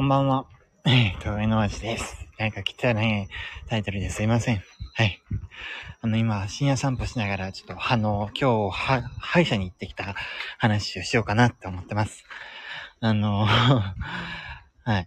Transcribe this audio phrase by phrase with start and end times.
[0.00, 0.46] こんばんは。
[0.86, 2.26] えー、上野味です。
[2.38, 3.28] なんか汚い
[3.68, 4.62] タイトルですいません。
[4.94, 5.20] はい。
[6.00, 10.14] あの、今、深夜散歩しながら、ちょっと、あの、今日、は、歯医者に行ってきた
[10.56, 12.24] 話をしようかなって思ってます。
[13.00, 13.94] あの、 は
[14.86, 15.06] い。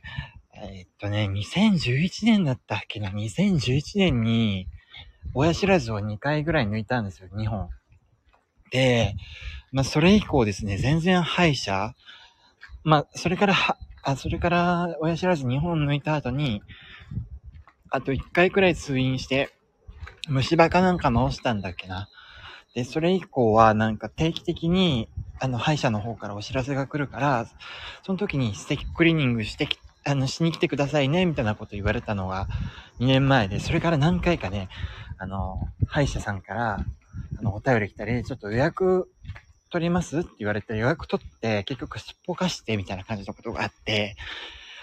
[0.58, 4.68] え、っとね、2011年だったっけな ?2011 年に、
[5.34, 7.72] 親知らずを2回ぐらい抜いたんですよ、2本。
[8.70, 9.16] で、
[9.72, 11.96] まあ、それ以降ですね、全然歯医者、
[12.84, 16.62] まあ、それからは、あ、それから、親知らず2本抜いた後に、
[17.90, 19.54] あと1回くらい通院して、
[20.28, 22.10] 虫歯かなんか治したんだっけな。
[22.76, 27.48] で、それ以降はなんか定期的に、あの、歯医者の方からお知らせが来るから、
[28.06, 32.50] その時にステッキクリーニングしてき、あの、しに来てくださいね、みたいなこと言われたのが
[33.00, 34.68] 2年前で、それから何回かね、
[35.18, 36.86] あの、歯医者さんから、
[37.38, 39.10] あの、お便り来たり、ちょっと予約
[39.74, 40.20] 取ります？
[40.20, 44.16] って言われて予約取って、結局すっぽかしてみたいな感じのことがあって、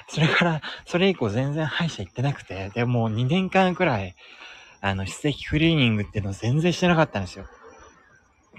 [0.08, 4.16] それから、それ以降全然歯医者行ってなくて、でもう2年間くらい、
[4.80, 7.46] あの、歯石クリーニングっていうのを全然してなかったんですよ。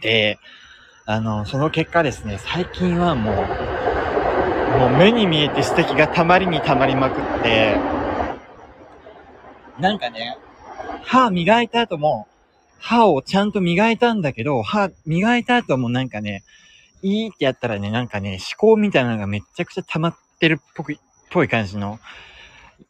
[0.01, 0.39] で、
[1.05, 3.35] あの、その結果ですね、最近はもう、
[4.79, 7.75] もう目に見えて歯石がたまりにたまりまくって、
[9.79, 10.37] なんかね、
[11.03, 12.27] 歯磨いた後も、
[12.81, 16.43] 歯をちゃんと磨いたんだけど、歯磨いた後もなんかね、
[17.03, 20.95] いいってやったらね、なんかね、思考みたいなのがめちゃくちゃ溜まってるっぽく、
[21.29, 21.99] ぽい感じの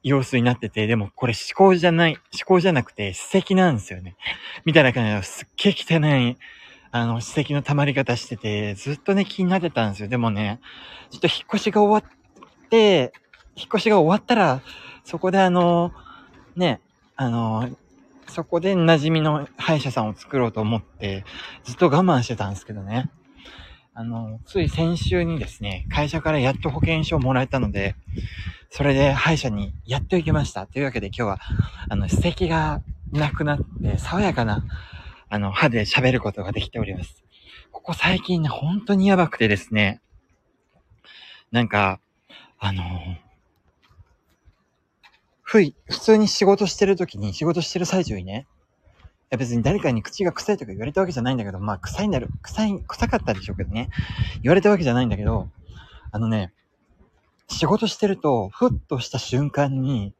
[0.02, 4.16] 様子になってて、でもこれ思考じゃない、思考じゃなくて歯石なんですよね。
[4.66, 6.38] みたいな感じのすっげえ汚い、
[6.92, 10.08] あの、歯石の溜まり方してて、ずっとね、気になってたんですよ。
[10.08, 10.62] でもね、
[11.10, 13.12] ちょっと引っ越しが終わって、
[13.58, 14.62] 引っ越しが終わったら、
[15.04, 15.92] そこであの、
[16.56, 16.80] ね、
[17.18, 17.70] あの、
[18.32, 21.26] そこで馴染みの歯医者さんを作ろうと思って、
[21.64, 23.12] ずっと我慢してたんですけどね。
[23.94, 27.96] あの、つい先週にですね、会社からやっと保険証をもらえたので、
[28.70, 30.66] それで歯医者にやっと行きました。
[30.66, 31.40] というわけで今日は、
[31.90, 34.64] あの、歯石がなくなって、爽やかな、
[35.30, 37.24] あの、歯で喋ることができております。
[37.72, 40.02] ここ最近ね、本当にやばくてですね、
[41.52, 42.00] なんか、
[42.60, 42.84] あの
[45.52, 48.48] ふい、普通に仕事してる時に、仕事してる最中にね、
[48.96, 53.90] いや別に誰かに口が臭いとか言われたわけじゃないんだけど、まあ臭いんだろ、臭い、臭かったでしょうけどね。
[54.44, 55.50] 言われたわけじゃないんだけど、
[56.14, 56.54] あのね、
[57.50, 60.14] 仕事してると、ふっとした瞬間に、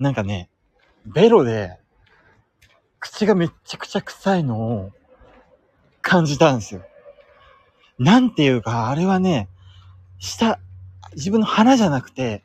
[0.00, 0.50] なんかね、
[1.04, 1.78] ベロで、
[2.98, 4.90] 口がめっちゃくちゃ臭いのを
[6.02, 6.82] 感じたんですよ。
[8.00, 9.48] なんていうか、あれはね、
[10.18, 10.58] 下、
[11.12, 12.42] 自分の鼻じゃなくて、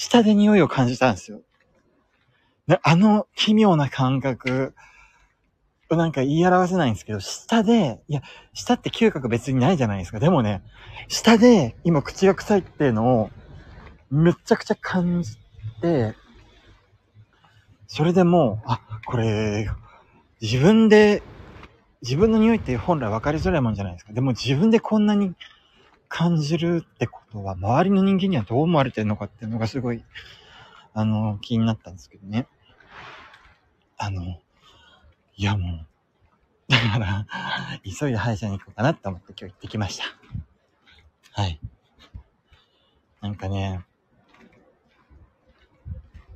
[0.00, 1.42] 下で匂いを感じたんですよ。
[2.66, 4.74] であの奇妙な感覚、
[5.90, 8.22] なんか言い表せないんですけど、下で、いや、
[8.54, 10.18] 下って嗅覚別にないじゃないですか。
[10.18, 10.62] でもね、
[11.08, 13.30] 下で今口が臭いっていうのを
[14.10, 15.36] めちゃくちゃ感じ
[15.82, 16.14] て、
[17.86, 19.68] それでもう、あ、これ、
[20.40, 21.22] 自分で、
[22.00, 24.14] 自分の匂いって本来分かりづらいもんじゃないですか。
[24.14, 25.34] でも自分でこんなに
[26.10, 30.04] 感じるってことは、周りの人間にはどう思われてるのかっていうのがすごい、
[30.92, 32.48] あの、気になったんですけどね。
[33.96, 34.40] あの、
[35.36, 35.86] いやもう、
[36.68, 37.26] だから、
[37.84, 40.04] 急いで歯医者に行こうかなって思って今日行ってきました。
[41.40, 41.60] はい。
[43.20, 43.84] なんかね、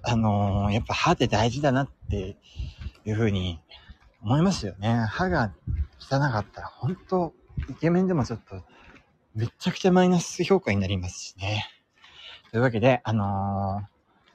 [0.02, 2.36] あのー、やっぱ歯って大事だなって
[3.04, 3.60] いうふうに
[4.22, 5.04] 思いますよね。
[5.10, 5.52] 歯が
[5.98, 7.34] 汚かったら、本当
[7.68, 8.62] イケメンでもちょっと
[9.34, 11.66] めちゃくちゃマイナス評価になりますしね。
[12.52, 13.82] というわけで、あの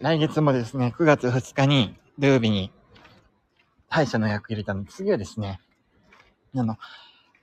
[0.02, 2.70] ー、来月もですね、9月2日に土曜日に
[3.88, 5.62] 歯医者の役入れたの次はですね、
[6.54, 6.78] あの、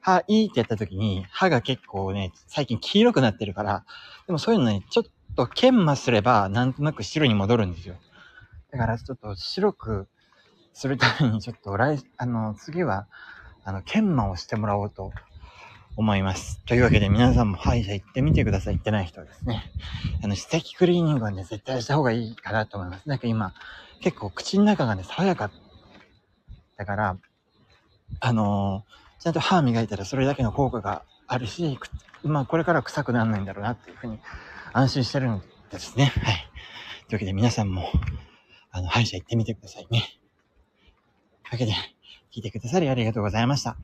[0.03, 3.87] 歯いいってやった時に歯が結構ね、最近黄色くなってるから、
[4.27, 7.97] でもそういうのね、ちょっと研磨すればなんとなく白に戻るんですよ。
[8.71, 10.09] だからちょっと白く
[10.75, 13.07] するためにちょっと来、あの、次は、
[13.65, 15.11] あの、研磨をしてもらおうと
[15.97, 16.61] 思います。
[16.67, 18.77] というわけで皆さんも歯医者行ってみてください。
[18.77, 19.73] 行ってない人はですね。
[20.23, 23.09] あの、歯石クリーニングはね、絶対した方がいいかなと思います。
[23.09, 23.55] なんか今、
[24.01, 25.51] 結構口の中がね、爽やか。
[26.77, 27.17] だから、
[28.21, 31.79] あのー、ちゃんと歯磨いたらそれだけの効果があるし、
[32.23, 34.19] まあこれから臭くならないんだろうなっていうふうに
[34.73, 36.13] 安心してるんですね。
[36.23, 36.51] はい。
[37.09, 37.91] というわけで皆さんも、
[38.71, 40.03] あの、歯医者行ってみてくださいね。
[41.49, 41.73] というわけで、
[42.33, 43.79] 聞いてくださりありがとうございました。